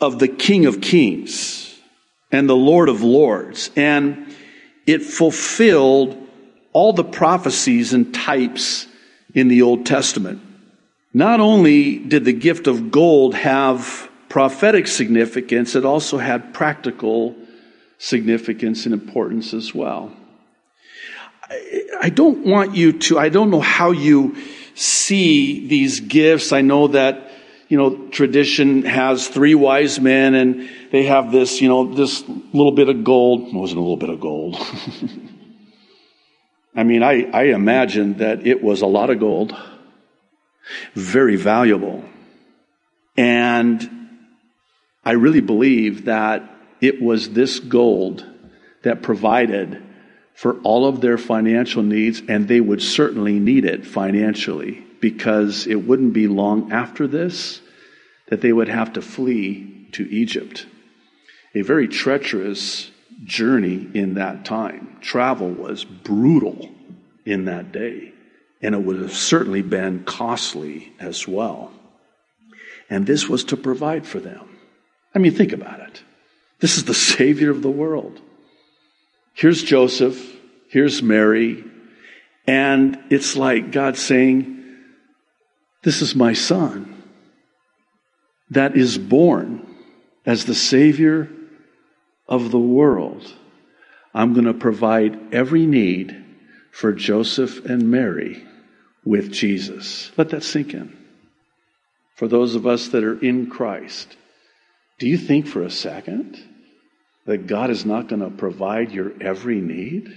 of 0.00 0.18
the 0.18 0.28
King 0.28 0.66
of 0.66 0.80
Kings 0.80 1.78
and 2.30 2.48
the 2.48 2.56
Lord 2.56 2.88
of 2.88 3.02
Lords, 3.02 3.70
and 3.76 4.34
it 4.86 5.02
fulfilled 5.02 6.18
all 6.72 6.92
the 6.92 7.04
prophecies 7.04 7.92
and 7.92 8.14
types 8.14 8.86
in 9.34 9.48
the 9.48 9.62
Old 9.62 9.86
Testament. 9.86 10.40
Not 11.14 11.40
only 11.40 11.98
did 11.98 12.24
the 12.24 12.32
gift 12.32 12.66
of 12.66 12.90
gold 12.90 13.34
have 13.34 14.08
prophetic 14.28 14.86
significance, 14.86 15.74
it 15.74 15.84
also 15.84 16.16
had 16.16 16.54
practical 16.54 17.36
significance 17.98 18.86
and 18.86 18.94
importance 18.94 19.52
as 19.52 19.74
well. 19.74 20.10
I 22.00 22.08
don't 22.08 22.46
want 22.46 22.74
you 22.74 22.92
to, 22.94 23.18
I 23.18 23.28
don't 23.28 23.50
know 23.50 23.60
how 23.60 23.90
you 23.90 24.36
see 24.74 25.68
these 25.68 26.00
gifts. 26.00 26.50
I 26.52 26.62
know 26.62 26.88
that, 26.88 27.30
you 27.68 27.76
know, 27.76 28.08
tradition 28.08 28.84
has 28.84 29.28
three 29.28 29.54
wise 29.54 30.00
men 30.00 30.34
and 30.34 30.70
they 30.92 31.02
have 31.04 31.30
this, 31.30 31.60
you 31.60 31.68
know, 31.68 31.94
this 31.94 32.26
little 32.26 32.72
bit 32.72 32.88
of 32.88 33.04
gold. 33.04 33.48
It 33.48 33.54
wasn't 33.54 33.78
a 33.78 33.82
little 33.82 33.98
bit 33.98 34.08
of 34.08 34.18
gold. 34.18 34.56
I 36.74 36.84
mean, 36.84 37.02
I, 37.02 37.24
I 37.32 37.42
imagine 37.48 38.16
that 38.18 38.46
it 38.46 38.62
was 38.62 38.80
a 38.80 38.86
lot 38.86 39.10
of 39.10 39.20
gold 39.20 39.54
very 40.94 41.36
valuable. 41.36 42.04
And 43.16 44.08
I 45.04 45.12
really 45.12 45.40
believe 45.40 46.06
that 46.06 46.48
it 46.80 47.00
was 47.00 47.30
this 47.30 47.58
gold 47.58 48.26
that 48.82 49.02
provided 49.02 49.82
for 50.34 50.58
all 50.62 50.86
of 50.86 51.00
their 51.00 51.18
financial 51.18 51.82
needs, 51.82 52.22
and 52.28 52.48
they 52.48 52.60
would 52.60 52.82
certainly 52.82 53.38
need 53.38 53.64
it 53.64 53.86
financially 53.86 54.84
because 55.00 55.66
it 55.66 55.86
wouldn't 55.86 56.12
be 56.12 56.26
long 56.26 56.72
after 56.72 57.06
this 57.06 57.60
that 58.28 58.40
they 58.40 58.52
would 58.52 58.68
have 58.68 58.92
to 58.94 59.02
flee 59.02 59.88
to 59.92 60.08
Egypt. 60.10 60.66
A 61.54 61.62
very 61.62 61.86
treacherous 61.86 62.90
journey 63.24 63.88
in 63.94 64.14
that 64.14 64.44
time. 64.44 64.96
Travel 65.00 65.50
was 65.50 65.84
brutal 65.84 66.70
in 67.26 67.44
that 67.44 67.72
day 67.72 68.12
and 68.62 68.74
it 68.74 68.82
would 68.82 69.00
have 69.00 69.12
certainly 69.12 69.62
been 69.62 70.04
costly 70.04 70.92
as 71.00 71.26
well. 71.26 71.72
And 72.88 73.06
this 73.06 73.28
was 73.28 73.44
to 73.44 73.56
provide 73.56 74.06
for 74.06 74.20
them. 74.20 74.58
I 75.14 75.18
mean, 75.18 75.32
think 75.32 75.52
about 75.52 75.80
it. 75.80 76.02
This 76.60 76.76
is 76.76 76.84
the 76.84 76.94
Savior 77.18 77.50
of 77.50 77.62
the 77.62 77.70
world. 77.70 78.20
Here's 79.34 79.62
Joseph, 79.62 80.36
here's 80.68 81.02
Mary, 81.02 81.64
and 82.46 82.98
it's 83.10 83.36
like 83.36 83.72
God 83.72 83.96
saying, 83.96 84.62
This 85.82 86.02
is 86.02 86.14
my 86.14 86.34
son 86.34 87.02
that 88.50 88.76
is 88.76 88.98
born 88.98 89.66
as 90.26 90.44
the 90.44 90.54
Savior 90.54 91.30
of 92.28 92.50
the 92.50 92.58
world. 92.58 93.32
I'm 94.14 94.34
going 94.34 94.44
to 94.44 94.54
provide 94.54 95.32
every 95.34 95.64
need 95.64 96.22
for 96.70 96.92
Joseph 96.92 97.64
and 97.64 97.90
Mary 97.90 98.46
with 99.04 99.32
Jesus. 99.32 100.12
Let 100.16 100.30
that 100.30 100.42
sink 100.42 100.74
in. 100.74 100.96
For 102.16 102.28
those 102.28 102.54
of 102.54 102.66
us 102.66 102.88
that 102.88 103.04
are 103.04 103.18
in 103.18 103.48
Christ, 103.50 104.16
do 104.98 105.08
you 105.08 105.18
think 105.18 105.46
for 105.46 105.62
a 105.62 105.70
second 105.70 106.38
that 107.26 107.46
God 107.46 107.70
is 107.70 107.84
not 107.84 108.08
going 108.08 108.20
to 108.20 108.30
provide 108.30 108.92
your 108.92 109.12
every 109.20 109.60
need? 109.60 110.16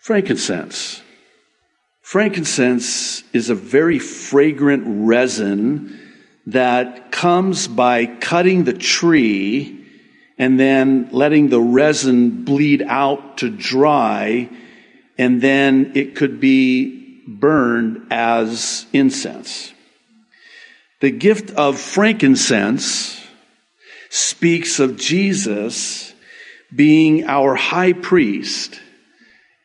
Frankincense. 0.00 1.02
Frankincense 2.02 3.24
is 3.32 3.50
a 3.50 3.54
very 3.54 3.98
fragrant 3.98 4.84
resin 4.86 5.98
that 6.46 7.10
comes 7.10 7.66
by 7.66 8.06
cutting 8.06 8.64
the 8.64 8.72
tree 8.72 9.84
and 10.38 10.60
then 10.60 11.08
letting 11.12 11.48
the 11.48 11.60
resin 11.60 12.44
bleed 12.44 12.82
out 12.82 13.38
to 13.38 13.50
dry, 13.50 14.48
and 15.18 15.40
then 15.40 15.92
it 15.94 16.14
could 16.14 16.40
be 16.40 17.05
burned 17.26 18.06
as 18.10 18.86
incense. 18.92 19.72
The 21.00 21.10
gift 21.10 21.50
of 21.50 21.78
frankincense 21.78 23.20
speaks 24.08 24.80
of 24.80 24.96
Jesus 24.96 26.14
being 26.74 27.24
our 27.24 27.54
high 27.54 27.92
priest 27.92 28.80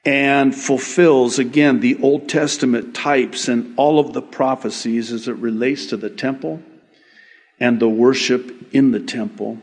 and 0.03 0.55
fulfills 0.55 1.39
again 1.39 1.79
the 1.79 1.99
Old 2.01 2.27
Testament 2.27 2.95
types 2.95 3.47
and 3.47 3.77
all 3.77 3.99
of 3.99 4.13
the 4.13 4.21
prophecies 4.21 5.11
as 5.11 5.27
it 5.27 5.35
relates 5.37 5.87
to 5.87 5.97
the 5.97 6.09
temple 6.09 6.61
and 7.59 7.79
the 7.79 7.89
worship 7.89 8.73
in 8.73 8.91
the 8.91 8.99
temple. 8.99 9.59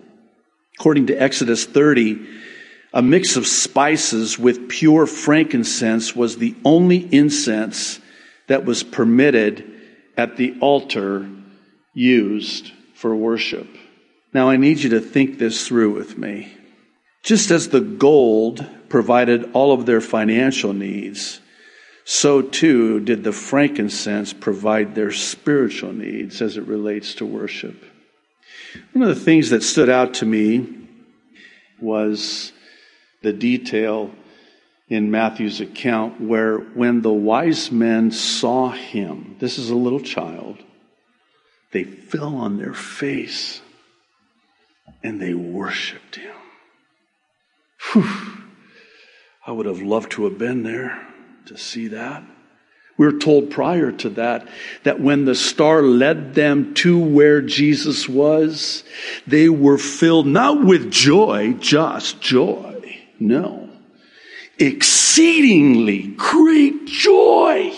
According 0.79 1.09
to 1.09 1.15
Exodus 1.15 1.65
30, 1.65 2.25
a 2.93 3.03
mix 3.03 3.37
of 3.37 3.47
spices 3.47 4.39
with 4.39 4.69
pure 4.69 5.07
frankincense 5.07 6.17
was 6.17 6.39
the 6.39 6.55
only 6.65 7.09
incense 7.13 8.01
that 8.47 8.65
was 8.65 8.83
permitted 8.83 9.65
at 10.17 10.37
the 10.37 10.59
altar 10.61 11.29
used 11.95 12.73
for 12.95 13.15
worship. 13.15 13.69
Now 14.33 14.49
I 14.49 14.57
need 14.57 14.79
you 14.79 14.91
to 14.91 15.01
think 15.01 15.39
this 15.39 15.67
through 15.67 15.95
with 15.95 16.19
me. 16.19 16.53
Just 17.23 17.51
as 17.51 17.69
the 17.69 17.81
gold 17.81 18.65
provided 18.89 19.51
all 19.53 19.73
of 19.73 19.87
their 19.87 20.01
financial 20.01 20.73
needs, 20.73 21.41
so 22.05 22.41
too 22.41 23.01
did 23.01 23.23
the 23.23 23.33
frankincense 23.33 24.33
provide 24.33 24.95
their 24.95 25.13
spiritual 25.13 25.93
needs 25.93 26.41
as 26.41 26.57
it 26.57 26.67
relates 26.67 27.15
to 27.17 27.27
worship. 27.27 27.85
One 28.93 29.07
of 29.07 29.15
the 29.15 29.25
things 29.25 29.51
that 29.51 29.63
stood 29.63 29.91
out 29.91 30.15
to 30.15 30.27
me 30.27 30.67
was 31.81 32.53
the 33.23 33.33
detail 33.33 34.11
in 34.89 35.11
Matthew's 35.11 35.61
account 35.61 36.21
where 36.21 36.59
when 36.59 37.03
the 37.03 37.13
wise 37.13 37.71
men 37.71 38.11
saw 38.11 38.71
him, 38.71 39.37
this 39.39 39.59
is 39.59 39.71
a 39.71 39.77
little 39.77 40.01
child, 40.01 40.59
they 41.73 41.85
fell 41.85 42.37
on 42.37 42.57
their 42.59 42.75
face 42.75 43.61
and 45.03 45.21
they 45.21 45.35
worshiped 45.35 46.17
him. 46.17 46.35
Whew. 47.93 48.09
I 49.47 49.53
would 49.53 49.67
have 49.67 49.83
loved 49.83 50.13
to 50.13 50.25
have 50.25 50.39
been 50.39 50.63
there 50.63 51.07
to 51.47 51.57
see 51.57 51.89
that. 51.89 52.23
We're 52.97 53.19
told 53.19 53.51
prior 53.51 53.93
to 53.93 54.11
that 54.11 54.49
that 54.83 55.01
when 55.01 55.25
the 55.25 55.37
star 55.37 55.83
led 55.83 56.35
them 56.35 56.75
to 56.75 56.99
where 56.99 57.41
Jesus 57.41 58.09
was, 58.09 58.83
they 59.27 59.49
were 59.49 59.79
filled 59.79 60.27
not 60.27 60.65
with 60.65 60.91
joy, 60.91 61.55
just 61.61 62.21
joy. 62.21 62.78
No. 63.19 63.69
Exceedingly 64.59 66.15
great 66.17 66.87
joy. 66.87 67.73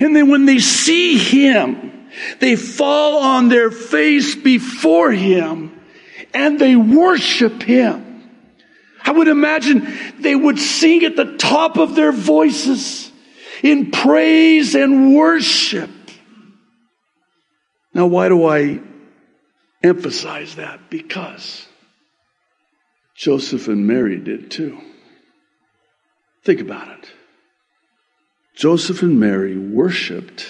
And 0.00 0.14
then 0.14 0.28
when 0.28 0.46
they 0.46 0.58
see 0.58 1.16
him, 1.18 2.08
they 2.38 2.56
fall 2.56 3.18
on 3.18 3.48
their 3.48 3.70
face 3.70 4.34
before 4.34 5.10
him 5.10 5.80
and 6.34 6.58
they 6.58 6.76
worship 6.76 7.62
him. 7.62 8.06
I 9.02 9.12
would 9.12 9.28
imagine 9.28 9.86
they 10.18 10.34
would 10.34 10.58
sing 10.58 11.04
at 11.04 11.16
the 11.16 11.36
top 11.36 11.78
of 11.78 11.94
their 11.94 12.12
voices 12.12 13.10
in 13.62 13.90
praise 13.90 14.74
and 14.74 15.14
worship. 15.14 15.90
Now, 17.92 18.06
why 18.06 18.28
do 18.28 18.46
I 18.46 18.80
emphasize 19.82 20.56
that? 20.56 20.90
Because 20.90 21.66
Joseph 23.20 23.68
and 23.68 23.86
Mary 23.86 24.16
did 24.16 24.50
too. 24.50 24.80
Think 26.42 26.62
about 26.62 26.88
it. 26.88 27.12
Joseph 28.56 29.02
and 29.02 29.20
Mary 29.20 29.58
worshiped 29.58 30.46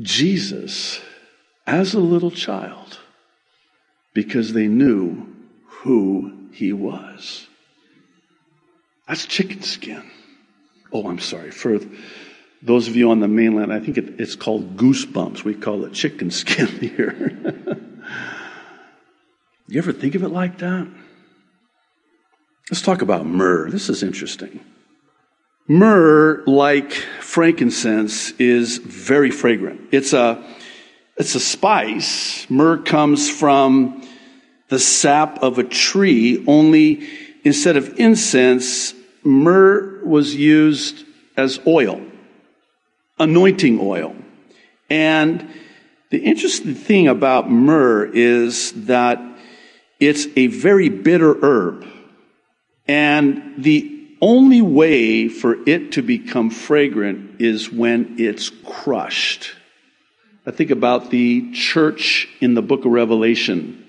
Jesus 0.00 1.00
as 1.66 1.92
a 1.92 1.98
little 1.98 2.30
child 2.30 3.00
because 4.14 4.52
they 4.52 4.68
knew 4.68 5.26
who 5.66 6.46
he 6.52 6.72
was. 6.72 7.48
That's 9.08 9.26
chicken 9.26 9.62
skin. 9.62 10.08
Oh, 10.92 11.08
I'm 11.08 11.18
sorry. 11.18 11.50
For 11.50 11.80
those 12.62 12.86
of 12.86 12.94
you 12.94 13.10
on 13.10 13.18
the 13.18 13.26
mainland, 13.26 13.72
I 13.72 13.80
think 13.80 13.98
it, 13.98 14.20
it's 14.20 14.36
called 14.36 14.76
goosebumps. 14.76 15.42
We 15.42 15.54
call 15.54 15.84
it 15.84 15.94
chicken 15.94 16.30
skin 16.30 16.68
here. 16.78 17.80
you 19.66 19.78
ever 19.78 19.92
think 19.92 20.14
of 20.14 20.22
it 20.22 20.28
like 20.28 20.58
that? 20.58 20.86
Let's 22.72 22.80
talk 22.80 23.02
about 23.02 23.26
myrrh. 23.26 23.68
This 23.68 23.90
is 23.90 24.02
interesting. 24.02 24.58
Myrrh, 25.68 26.42
like 26.46 26.94
frankincense, 27.20 28.30
is 28.38 28.78
very 28.78 29.30
fragrant. 29.30 29.90
It's 29.92 30.14
a, 30.14 30.42
it's 31.18 31.34
a 31.34 31.40
spice. 31.40 32.48
Myrrh 32.48 32.78
comes 32.78 33.28
from 33.28 34.02
the 34.70 34.78
sap 34.78 35.42
of 35.42 35.58
a 35.58 35.64
tree, 35.64 36.42
only 36.46 37.06
instead 37.44 37.76
of 37.76 38.00
incense, 38.00 38.94
myrrh 39.22 40.02
was 40.02 40.34
used 40.34 41.04
as 41.36 41.60
oil, 41.66 42.00
anointing 43.18 43.80
oil. 43.82 44.16
And 44.88 45.46
the 46.08 46.20
interesting 46.20 46.74
thing 46.74 47.06
about 47.06 47.50
myrrh 47.50 48.10
is 48.14 48.72
that 48.86 49.20
it's 50.00 50.26
a 50.36 50.46
very 50.46 50.88
bitter 50.88 51.36
herb. 51.44 51.86
And 52.86 53.54
the 53.58 54.08
only 54.20 54.62
way 54.62 55.28
for 55.28 55.56
it 55.68 55.92
to 55.92 56.02
become 56.02 56.50
fragrant 56.50 57.40
is 57.40 57.70
when 57.70 58.16
it's 58.18 58.50
crushed. 58.64 59.54
I 60.46 60.50
think 60.50 60.70
about 60.70 61.10
the 61.10 61.52
church 61.52 62.28
in 62.40 62.54
the 62.54 62.62
book 62.62 62.84
of 62.84 62.92
Revelation, 62.92 63.84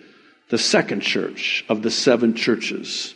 the 0.50 0.58
second 0.58 1.02
church 1.02 1.66
of 1.70 1.82
the 1.82 1.92
seven 1.92 2.36
churches 2.36 3.14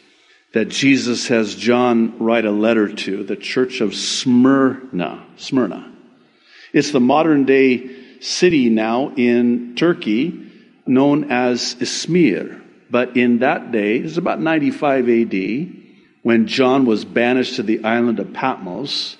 that 0.53 0.69
Jesus 0.69 1.27
has 1.27 1.53
John 1.55 2.17
write 2.19 2.45
a 2.45 2.51
letter 2.51 2.91
to, 2.91 3.23
the 3.23 3.35
church 3.35 3.81
of 3.81 3.93
Smyrna. 3.93 5.23
Smyrna. 5.35 5.93
It's 6.73 6.91
the 6.91 6.99
modern 6.99 7.45
day 7.45 8.19
city 8.21 8.69
now 8.69 9.13
in 9.15 9.75
Turkey 9.75 10.51
known 10.85 11.31
as 11.31 11.75
Izmir. 11.75 12.61
But 12.89 13.17
in 13.17 13.39
that 13.39 13.71
day, 13.71 13.97
it's 13.97 14.17
about 14.17 14.39
95 14.39 15.10
AD, 15.10 15.73
when 16.23 16.47
John 16.47 16.86
was 16.86 17.06
banished 17.06 17.56
to 17.56 17.63
the 17.63 17.84
island 17.84 18.19
of 18.19 18.34
Patmos, 18.34 19.17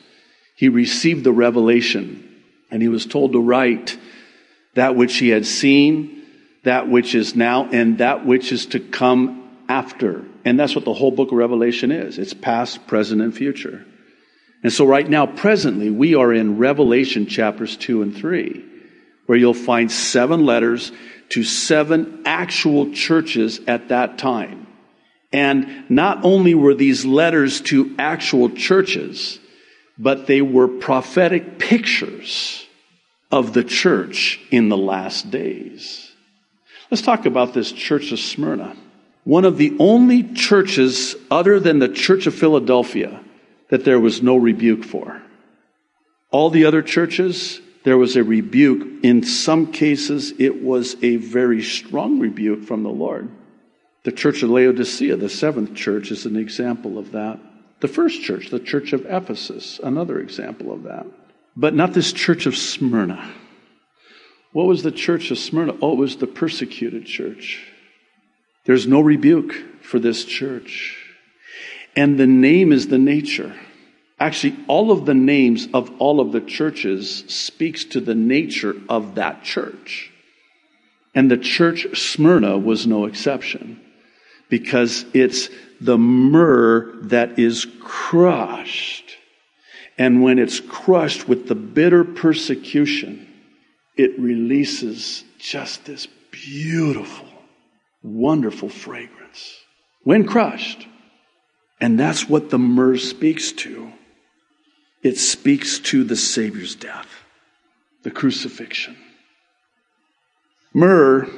he 0.56 0.70
received 0.70 1.24
the 1.24 1.32
revelation 1.32 2.24
and 2.72 2.82
he 2.82 2.90
was 2.90 3.06
told 3.06 3.34
to 3.34 3.40
write 3.40 3.98
that 4.74 4.96
which 4.96 5.18
he 5.18 5.30
had 5.30 5.46
seen, 5.46 6.26
that 6.64 6.90
which 6.90 7.16
is 7.16 7.36
now, 7.36 7.70
and 7.72 8.00
that 8.00 8.26
which 8.26 8.52
is 8.52 8.66
to 8.68 8.80
come 8.80 9.50
after. 9.70 10.26
And 10.44 10.60
that's 10.60 10.76
what 10.76 10.86
the 10.86 10.94
whole 10.94 11.12
book 11.12 11.32
of 11.32 11.38
Revelation 11.38 11.92
is 11.92 12.18
it's 12.18 12.34
past, 12.34 12.88
present, 12.88 13.22
and 13.22 13.36
future. 13.36 13.86
And 14.64 14.74
so, 14.74 14.86
right 14.86 15.08
now, 15.08 15.26
presently, 15.28 15.90
we 15.90 16.16
are 16.16 16.34
in 16.34 16.58
Revelation 16.58 17.28
chapters 17.28 17.78
2 17.78 18.02
and 18.02 18.16
3, 18.16 18.66
where 19.28 19.38
you'll 19.38 19.54
find 19.54 19.92
seven 19.92 20.46
letters 20.46 20.92
to 21.30 21.44
seven 21.44 22.24
actual 22.26 22.92
churches 22.92 23.62
at 23.68 23.90
that 23.90 24.18
time. 24.18 24.68
And 25.32 25.90
not 25.90 26.24
only 26.24 26.56
were 26.56 26.74
these 26.74 27.06
letters 27.06 27.62
to 27.62 27.96
actual 28.00 28.50
churches, 28.50 29.40
but 29.98 30.26
they 30.26 30.42
were 30.42 30.68
prophetic 30.68 31.60
pictures 31.60 32.66
of 33.32 33.54
the 33.54 33.64
church 33.64 34.40
in 34.52 34.70
the 34.70 34.78
last 34.78 35.30
days. 35.30 36.12
Let's 36.90 37.04
talk 37.04 37.26
about 37.26 37.54
this 37.54 37.72
church 37.72 38.12
of 38.12 38.20
Smyrna 38.20 38.76
one 39.28 39.44
of 39.44 39.58
the 39.58 39.76
only 39.78 40.24
churches 40.24 41.14
other 41.30 41.60
than 41.60 41.80
the 41.80 41.90
Church 41.90 42.28
of 42.28 42.34
Philadelphia 42.34 43.22
that 43.70 43.84
there 43.84 44.00
was 44.00 44.22
no 44.22 44.38
rebuke 44.38 44.86
for. 44.86 45.22
All 46.32 46.50
the 46.50 46.64
other 46.64 46.82
churches, 46.82 47.60
there 47.88 47.98
was 47.98 48.18
a 48.18 48.24
rebuke. 48.24 48.86
In 49.02 49.24
some 49.24 49.72
cases, 49.72 50.34
it 50.40 50.62
was 50.62 51.02
a 51.02 51.16
very 51.16 51.64
strong 51.64 52.20
rebuke 52.20 52.66
from 52.66 52.84
the 52.84 52.90
Lord. 52.90 53.30
The 54.04 54.12
church 54.12 54.44
of 54.44 54.50
Laodicea, 54.50 55.16
the 55.16 55.30
seventh 55.30 55.74
church, 55.74 56.12
is 56.12 56.26
an 56.26 56.36
example 56.36 56.98
of 56.98 57.14
that. 57.14 57.40
The 57.80 57.88
first 57.88 58.22
church, 58.22 58.50
the 58.50 58.60
church 58.60 58.92
of 58.92 59.06
Ephesus, 59.06 59.80
another 59.82 60.20
example 60.20 60.74
of 60.74 60.84
that. 60.84 61.06
But 61.56 61.76
not 61.76 61.94
this 61.94 62.12
church 62.12 62.46
of 62.46 62.58
Smyrna. 62.58 63.34
What 64.52 64.68
was 64.68 64.84
the 64.84 64.92
church 64.92 65.32
of 65.32 65.38
Smyrna? 65.38 65.78
Oh, 65.82 65.94
it 65.94 65.98
was 65.98 66.18
the 66.18 66.28
persecuted 66.28 67.06
church. 67.06 67.72
There's 68.66 68.86
no 68.86 69.00
rebuke 69.00 69.54
for 69.82 69.98
this 69.98 70.26
church. 70.26 71.02
And 71.96 72.20
the 72.20 72.28
name 72.28 72.74
is 72.74 72.90
the 72.90 72.98
nature. 72.98 73.56
Actually, 74.20 74.58
all 74.68 74.92
of 74.92 75.06
the 75.06 75.14
names 75.14 75.68
of 75.74 75.92
all 76.00 76.20
of 76.20 76.32
the 76.32 76.42
churches 76.42 77.24
speaks 77.28 77.84
to 77.86 78.00
the 78.00 78.16
nature 78.16 78.76
of 78.90 79.16
that 79.16 79.44
church. 79.44 80.12
And 81.14 81.30
the 81.30 81.38
church 81.38 81.88
Smyrna 81.98 82.58
was 82.58 82.88
no 82.88 83.06
exception 83.06 83.80
because 84.50 85.06
it's 85.14 85.50
the 85.80 85.98
myrrh 85.98 86.96
that 87.04 87.38
is 87.38 87.68
crushed. 87.82 89.16
And 89.98 90.22
when 90.22 90.40
it's 90.40 90.60
crushed 90.60 91.28
with 91.28 91.48
the 91.48 91.56
bitter 91.56 92.04
persecution, 92.04 93.28
it 93.96 94.20
releases 94.20 95.24
just 95.40 95.86
this 95.86 96.08
beautiful 96.32 97.28
wonderful 98.04 98.70
fragrance. 98.70 99.56
when 100.04 100.26
crushed. 100.26 100.88
And 101.80 102.00
that's 102.00 102.28
what 102.30 102.50
the 102.50 102.58
myrrh 102.58 102.98
speaks 102.98 103.52
to. 103.52 103.92
It 105.04 105.18
speaks 105.18 105.80
to 105.80 106.04
the 106.04 106.16
Savior's 106.16 106.76
death, 106.76 107.08
the 108.04 108.12
crucifixion. 108.12 108.98
Myrrh 110.74 111.30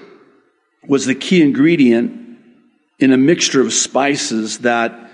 was 0.88 1.06
the 1.06 1.16
key 1.16 1.42
ingredient 1.42 2.40
in 3.00 3.14
a 3.14 3.18
mixture 3.18 3.62
of 3.62 3.74
spices 3.74 4.60
that 4.60 5.12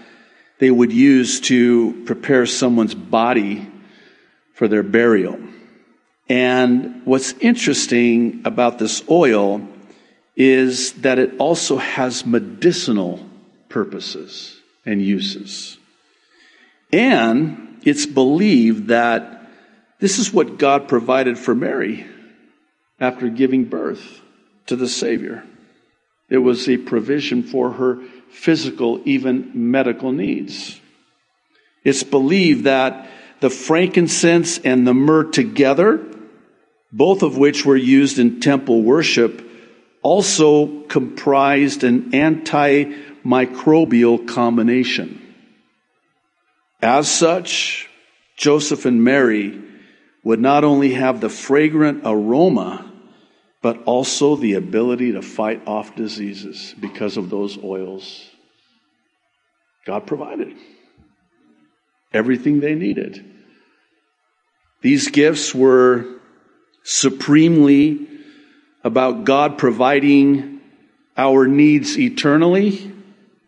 they 0.59 0.71
would 0.71 0.91
use 0.91 1.41
to 1.41 2.03
prepare 2.05 2.45
someone's 2.45 2.95
body 2.95 3.69
for 4.53 4.67
their 4.67 4.83
burial. 4.83 5.37
And 6.27 7.05
what's 7.05 7.33
interesting 7.33 8.41
about 8.45 8.79
this 8.79 9.03
oil 9.09 9.67
is 10.35 10.93
that 10.93 11.19
it 11.19 11.37
also 11.37 11.77
has 11.77 12.25
medicinal 12.25 13.19
purposes 13.69 14.59
and 14.85 15.01
uses. 15.01 15.77
And 16.91 17.64
it's 17.85 18.05
believed 18.05 18.87
that 18.87 19.49
this 19.99 20.19
is 20.19 20.33
what 20.33 20.57
God 20.57 20.89
provided 20.89 21.37
for 21.37 21.55
Mary 21.55 22.05
after 22.99 23.29
giving 23.29 23.63
birth 23.65 24.21
to 24.65 24.75
the 24.75 24.89
Savior. 24.89 25.43
It 26.29 26.39
was 26.39 26.67
a 26.67 26.77
provision 26.77 27.43
for 27.43 27.73
her 27.73 27.99
physical, 28.29 28.99
even 29.05 29.51
medical 29.53 30.11
needs. 30.11 30.81
It's 31.83 32.01
believed 32.03 32.63
that 32.63 33.07
the 33.39 33.51
frankincense 33.51 34.57
and 34.59 34.87
the 34.87 34.93
myrrh 34.93 35.31
together, 35.31 36.05
both 36.91 37.21
of 37.21 37.37
which 37.37 37.65
were 37.65 37.77
used 37.77 38.17
in 38.17 38.39
temple 38.39 38.81
worship, 38.81 39.47
also 40.01 40.81
comprised 40.83 41.83
an 41.83 42.11
antimicrobial 42.11 44.25
combination. 44.27 45.21
As 46.81 47.09
such, 47.09 47.89
Joseph 48.37 48.85
and 48.85 49.03
Mary 49.03 49.61
would 50.23 50.39
not 50.39 50.63
only 50.63 50.93
have 50.93 51.21
the 51.21 51.29
fragrant 51.29 52.01
aroma, 52.03 52.91
but 53.61 53.81
also 53.85 54.35
the 54.35 54.53
ability 54.53 55.13
to 55.13 55.21
fight 55.21 55.67
off 55.67 55.95
diseases 55.95 56.75
because 56.79 57.17
of 57.17 57.29
those 57.29 57.57
oils. 57.63 58.29
God 59.85 60.05
provided 60.05 60.55
everything 62.13 62.59
they 62.59 62.75
needed. 62.75 63.23
These 64.81 65.09
gifts 65.09 65.53
were 65.53 66.05
supremely 66.83 68.07
about 68.83 69.23
God 69.23 69.57
providing 69.57 70.61
our 71.17 71.47
needs 71.47 71.97
eternally, 71.97 72.91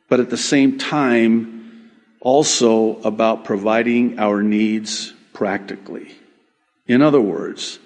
but 0.10 0.20
at 0.20 0.30
the 0.30 0.38
same 0.38 0.78
time, 0.80 1.57
also 2.22 3.00
about 3.02 3.46
providing 3.46 4.20
our 4.20 4.42
needs 4.42 5.14
practically. 5.34 6.16
In 6.88 7.02
other 7.02 7.22
words, 7.22 7.80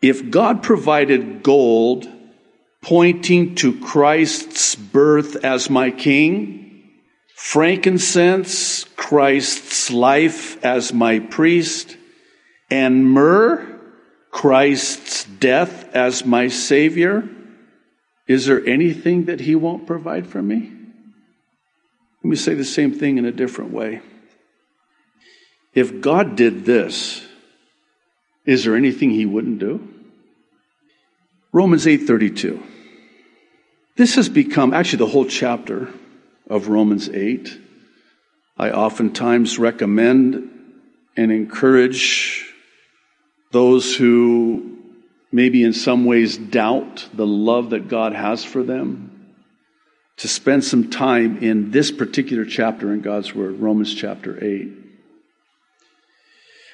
if 0.00 0.30
God 0.30 0.62
provided 0.62 1.42
gold 1.42 2.08
pointing 2.82 3.56
to 3.56 3.78
Christ's 3.80 4.74
birth 4.76 5.44
as 5.44 5.68
my 5.68 5.90
king, 5.90 6.90
frankincense, 7.34 8.84
Christ's 8.96 9.90
life 9.90 10.64
as 10.64 10.92
my 10.92 11.18
priest, 11.18 11.96
and 12.70 13.04
myrrh, 13.04 13.78
Christ's 14.30 15.24
death 15.24 15.92
as 15.94 16.24
my 16.24 16.48
Savior, 16.48 17.28
is 18.26 18.46
there 18.46 18.64
anything 18.64 19.24
that 19.24 19.40
He 19.40 19.54
won't 19.54 19.86
provide 19.86 20.26
for 20.26 20.42
me? 20.42 20.77
Let 22.22 22.30
me 22.30 22.36
say 22.36 22.54
the 22.54 22.64
same 22.64 22.92
thing 22.92 23.18
in 23.18 23.24
a 23.24 23.32
different 23.32 23.72
way. 23.72 24.00
If 25.74 26.00
God 26.00 26.36
did 26.36 26.64
this, 26.64 27.24
is 28.44 28.64
there 28.64 28.74
anything 28.74 29.10
He 29.10 29.26
wouldn't 29.26 29.58
do? 29.60 29.86
Romans 31.52 31.86
8:32. 31.86 32.62
This 33.96 34.14
has 34.16 34.28
become 34.28 34.74
actually 34.74 34.98
the 34.98 35.06
whole 35.06 35.24
chapter 35.24 35.88
of 36.48 36.68
Romans 36.68 37.08
8. 37.08 37.58
I 38.56 38.70
oftentimes 38.70 39.58
recommend 39.58 40.50
and 41.16 41.32
encourage 41.32 42.52
those 43.50 43.96
who 43.96 44.78
maybe 45.30 45.62
in 45.62 45.72
some 45.72 46.04
ways 46.04 46.36
doubt 46.36 47.08
the 47.12 47.26
love 47.26 47.70
that 47.70 47.88
God 47.88 48.12
has 48.14 48.44
for 48.44 48.62
them 48.62 49.07
to 50.18 50.28
spend 50.28 50.64
some 50.64 50.90
time 50.90 51.38
in 51.38 51.70
this 51.70 51.90
particular 51.92 52.44
chapter 52.44 52.92
in 52.92 53.00
God's 53.00 53.34
Word, 53.34 53.60
Romans 53.60 53.94
chapter 53.94 54.42
8. 54.44 54.72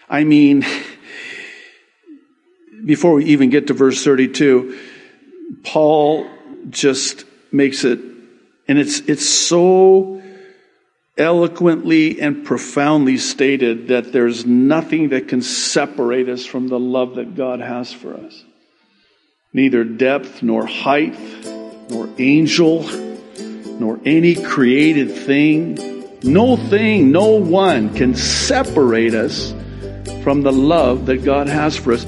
I 0.09 0.25
mean, 0.25 0.65
before 2.85 3.15
we 3.15 3.27
even 3.27 3.51
get 3.51 3.67
to 3.67 3.75
verse 3.75 4.03
32, 4.03 4.79
Paul 5.63 6.27
just 6.71 7.25
makes 7.53 7.85
it, 7.85 8.01
and 8.67 8.79
it's, 8.79 9.01
it's 9.01 9.29
so 9.29 10.23
eloquently 11.19 12.21
and 12.21 12.45
profoundly 12.47 13.19
stated 13.19 13.89
that 13.89 14.11
there's 14.11 14.47
nothing 14.47 15.11
that 15.11 15.29
can 15.29 15.43
separate 15.43 16.31
us 16.31 16.47
from 16.47 16.69
the 16.69 16.79
love 16.79 17.17
that 17.17 17.35
God 17.35 17.61
has 17.61 17.93
for 17.93 18.15
us. 18.15 18.43
Neither 19.53 19.85
depth, 19.85 20.43
nor 20.43 20.67
height, 20.67 21.17
nor 21.91 22.09
angel, 22.19 23.14
nor 23.79 23.99
any 24.05 24.35
created 24.35 25.11
thing. 25.11 25.79
No 26.23 26.57
thing, 26.57 27.13
no 27.13 27.29
one 27.37 27.95
can 27.95 28.15
separate 28.15 29.15
us 29.15 29.53
from 30.23 30.43
the 30.43 30.53
love 30.53 31.07
that 31.07 31.25
God 31.25 31.49
has 31.49 31.77
for 31.77 31.93
us. 31.93 32.05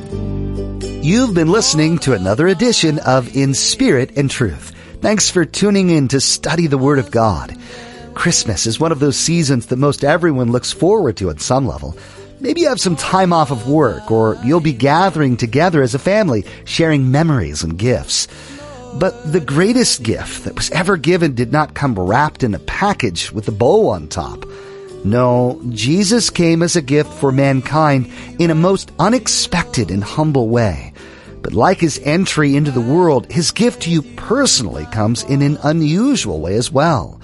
You've 1.04 1.34
been 1.34 1.52
listening 1.52 1.98
to 2.00 2.14
another 2.14 2.48
edition 2.48 2.98
of 2.98 3.36
In 3.36 3.54
Spirit 3.54 4.16
and 4.16 4.30
Truth. 4.30 4.72
Thanks 5.00 5.30
for 5.30 5.44
tuning 5.44 5.90
in 5.90 6.08
to 6.08 6.20
study 6.20 6.66
the 6.66 6.78
Word 6.78 6.98
of 6.98 7.10
God. 7.10 7.56
Christmas 8.14 8.66
is 8.66 8.80
one 8.80 8.90
of 8.90 8.98
those 8.98 9.16
seasons 9.16 9.66
that 9.66 9.76
most 9.76 10.02
everyone 10.02 10.50
looks 10.50 10.72
forward 10.72 11.18
to 11.18 11.30
at 11.30 11.40
some 11.40 11.66
level. 11.66 11.96
Maybe 12.40 12.62
you 12.62 12.68
have 12.68 12.80
some 12.80 12.96
time 12.96 13.32
off 13.32 13.50
of 13.50 13.68
work, 13.68 14.10
or 14.10 14.38
you'll 14.42 14.60
be 14.60 14.72
gathering 14.72 15.36
together 15.36 15.82
as 15.82 15.94
a 15.94 15.98
family, 15.98 16.44
sharing 16.64 17.10
memories 17.10 17.62
and 17.62 17.78
gifts. 17.78 18.26
But 18.98 19.30
the 19.30 19.40
greatest 19.40 20.02
gift 20.02 20.44
that 20.44 20.54
was 20.54 20.70
ever 20.70 20.96
given 20.96 21.34
did 21.34 21.52
not 21.52 21.74
come 21.74 21.98
wrapped 21.98 22.42
in 22.42 22.54
a 22.54 22.58
package 22.58 23.30
with 23.30 23.46
a 23.46 23.52
bow 23.52 23.90
on 23.90 24.08
top. 24.08 24.46
No, 25.04 25.60
Jesus 25.68 26.30
came 26.30 26.62
as 26.62 26.76
a 26.76 26.82
gift 26.82 27.12
for 27.12 27.30
mankind 27.30 28.10
in 28.38 28.50
a 28.50 28.54
most 28.54 28.90
unexpected 28.98 29.90
and 29.90 30.02
humble 30.02 30.48
way. 30.48 30.94
But 31.42 31.52
like 31.52 31.78
his 31.78 32.00
entry 32.04 32.56
into 32.56 32.70
the 32.70 32.80
world, 32.80 33.30
his 33.30 33.50
gift 33.50 33.82
to 33.82 33.90
you 33.90 34.00
personally 34.00 34.86
comes 34.86 35.24
in 35.24 35.42
an 35.42 35.58
unusual 35.62 36.40
way 36.40 36.54
as 36.54 36.72
well. 36.72 37.20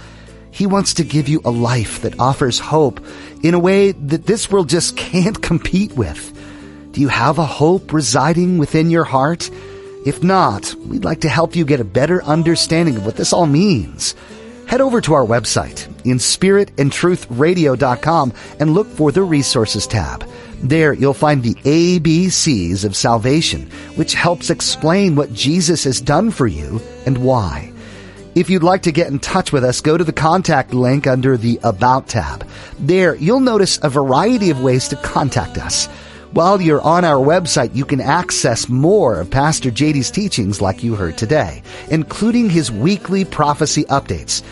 He 0.50 0.66
wants 0.66 0.94
to 0.94 1.04
give 1.04 1.28
you 1.28 1.40
a 1.42 1.50
life 1.50 2.02
that 2.02 2.20
offers 2.20 2.58
hope 2.58 3.00
in 3.42 3.54
a 3.54 3.58
way 3.58 3.92
that 3.92 4.26
this 4.26 4.50
world 4.50 4.68
just 4.68 4.96
can't 4.96 5.42
compete 5.50 5.92
with. 5.92 6.38
Do 6.92 7.00
you 7.00 7.08
have 7.08 7.38
a 7.38 7.46
hope 7.46 7.94
residing 7.94 8.58
within 8.58 8.90
your 8.90 9.04
heart? 9.04 9.50
If 10.04 10.22
not, 10.22 10.74
we'd 10.86 11.04
like 11.04 11.20
to 11.20 11.28
help 11.28 11.54
you 11.54 11.64
get 11.64 11.78
a 11.78 11.84
better 11.84 12.24
understanding 12.24 12.96
of 12.96 13.06
what 13.06 13.14
this 13.16 13.32
all 13.32 13.46
means. 13.46 14.16
Head 14.66 14.80
over 14.80 15.00
to 15.00 15.14
our 15.14 15.24
website, 15.24 15.86
inspiritandtruthradio.com, 16.02 18.32
and 18.58 18.74
look 18.74 18.88
for 18.88 19.12
the 19.12 19.22
resources 19.22 19.86
tab. 19.86 20.28
There 20.62 20.92
you'll 20.92 21.14
find 21.14 21.42
the 21.42 21.54
ABCs 21.54 22.84
of 22.84 22.96
salvation, 22.96 23.70
which 23.96 24.14
helps 24.14 24.50
explain 24.50 25.14
what 25.14 25.32
Jesus 25.32 25.84
has 25.84 26.00
done 26.00 26.30
for 26.30 26.46
you 26.46 26.80
and 27.06 27.18
why. 27.18 27.72
If 28.34 28.48
you'd 28.48 28.62
like 28.62 28.82
to 28.82 28.92
get 28.92 29.08
in 29.08 29.18
touch 29.18 29.52
with 29.52 29.62
us, 29.62 29.82
go 29.82 29.98
to 29.98 30.04
the 30.04 30.12
contact 30.12 30.72
link 30.72 31.06
under 31.06 31.36
the 31.36 31.60
About 31.62 32.08
tab. 32.08 32.48
There, 32.78 33.14
you'll 33.16 33.40
notice 33.40 33.78
a 33.82 33.90
variety 33.90 34.48
of 34.50 34.62
ways 34.62 34.88
to 34.88 34.96
contact 34.96 35.58
us. 35.58 35.86
While 36.32 36.62
you're 36.62 36.80
on 36.80 37.04
our 37.04 37.22
website, 37.22 37.76
you 37.76 37.84
can 37.84 38.00
access 38.00 38.66
more 38.66 39.20
of 39.20 39.30
Pastor 39.30 39.70
JD's 39.70 40.10
teachings 40.10 40.62
like 40.62 40.82
you 40.82 40.94
heard 40.94 41.18
today, 41.18 41.62
including 41.90 42.48
his 42.48 42.72
weekly 42.72 43.26
prophecy 43.26 43.84
updates. 43.84 44.42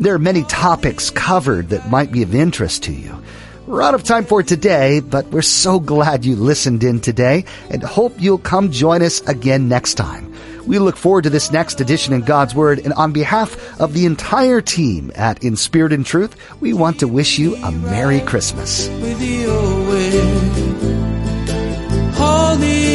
There 0.00 0.14
are 0.14 0.18
many 0.18 0.44
topics 0.44 1.10
covered 1.10 1.68
that 1.68 1.90
might 1.90 2.10
be 2.10 2.22
of 2.22 2.34
interest 2.34 2.84
to 2.84 2.92
you. 2.94 3.22
We're 3.66 3.82
out 3.82 3.94
of 3.94 4.02
time 4.02 4.24
for 4.24 4.42
today, 4.42 5.00
but 5.00 5.26
we're 5.26 5.42
so 5.42 5.78
glad 5.78 6.24
you 6.24 6.36
listened 6.36 6.82
in 6.82 7.00
today 7.00 7.44
and 7.68 7.82
hope 7.82 8.14
you'll 8.18 8.38
come 8.38 8.72
join 8.72 9.02
us 9.02 9.20
again 9.28 9.68
next 9.68 9.96
time. 9.96 10.32
We 10.66 10.78
look 10.78 10.96
forward 10.96 11.24
to 11.24 11.30
this 11.30 11.52
next 11.52 11.82
edition 11.82 12.14
in 12.14 12.22
God's 12.22 12.54
Word, 12.54 12.78
and 12.78 12.94
on 12.94 13.12
behalf 13.12 13.78
of 13.78 13.92
the 13.92 14.06
entire 14.06 14.62
team 14.62 15.12
at 15.14 15.44
In 15.44 15.56
Spirit 15.56 15.92
and 15.92 16.06
Truth, 16.06 16.34
we 16.62 16.72
want 16.72 17.00
to 17.00 17.08
wish 17.08 17.38
you 17.38 17.56
a 17.56 17.70
Merry 17.72 18.20
Christmas 18.20 18.88
need 22.58 22.85